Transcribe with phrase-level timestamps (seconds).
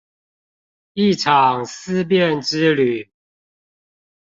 [0.95, 3.11] 一場思辨之旅